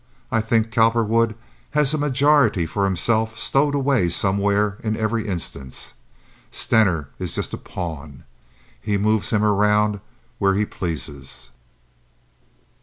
I 0.31 0.41
think 0.41 0.71
Cowperwood 0.71 1.35
has 1.77 1.93
a 1.93 1.97
majority 1.99 2.65
for 2.65 2.85
himself 2.85 3.37
stowed 3.37 3.75
away 3.75 4.09
somewhere 4.09 4.79
in 4.83 4.97
every 4.97 5.27
instance. 5.27 5.93
Stener 6.49 7.09
is 7.19 7.35
just 7.35 7.53
a 7.53 7.57
pawn. 7.59 8.23
He 8.81 8.97
moves 8.97 9.29
him 9.29 9.43
around 9.43 9.99
where 10.39 10.55
he 10.55 10.65
pleases." 10.65 11.51